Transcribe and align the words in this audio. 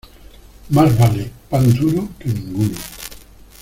Más 0.69 0.97
vale 0.97 1.31
pan 1.47 1.71
duro 1.75 2.09
que 2.17 2.29
ninguno. 2.29 2.75